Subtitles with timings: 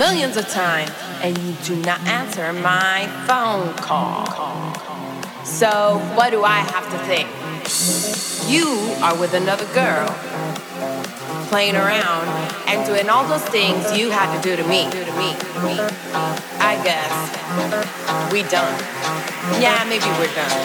[0.00, 0.90] millions of times,
[1.22, 4.24] and you do not answer my phone call.
[5.44, 7.28] So what do I have to think?
[8.50, 8.64] You
[9.04, 10.08] are with another girl,
[11.52, 12.26] playing around
[12.66, 14.88] and doing all those things you had to do to me.
[16.64, 17.12] I guess
[18.32, 18.72] we done.
[19.60, 20.60] Yeah, maybe we're done.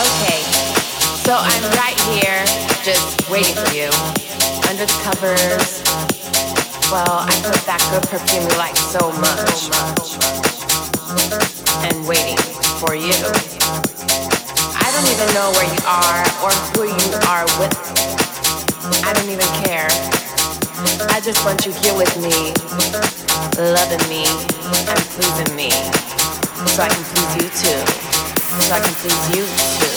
[0.00, 0.40] Okay,
[1.28, 2.40] so I'm right here
[2.88, 3.90] just waiting for you.
[4.68, 6.05] Under the covers.
[6.90, 9.70] Well, I put that good perfume you like so much.
[11.86, 12.38] And waiting
[12.78, 13.16] for you.
[14.74, 17.74] I don't even know where you are or who you are with.
[19.02, 19.90] I don't even care.
[21.10, 22.54] I just want you here with me,
[23.58, 24.26] loving me
[24.86, 25.74] and pleasing me.
[26.74, 27.80] So I can please you too.
[28.62, 29.92] So I can please you too.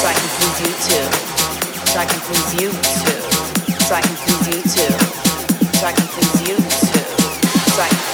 [0.00, 0.72] So I can please you
[1.10, 1.34] too
[1.94, 3.84] so I can please you too.
[3.84, 5.23] So I can please you too.
[5.84, 6.62] So I can please you too.
[7.74, 8.04] So I